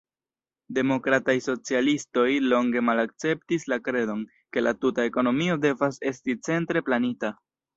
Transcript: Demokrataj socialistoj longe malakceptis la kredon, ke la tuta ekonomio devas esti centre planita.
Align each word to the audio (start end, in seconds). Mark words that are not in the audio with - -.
Demokrataj 0.77 1.35
socialistoj 1.47 2.23
longe 2.53 2.83
malakceptis 2.89 3.67
la 3.75 3.79
kredon, 3.89 4.25
ke 4.57 4.65
la 4.67 4.75
tuta 4.81 5.07
ekonomio 5.11 5.61
devas 5.67 6.05
esti 6.15 6.41
centre 6.49 6.85
planita. 6.91 7.33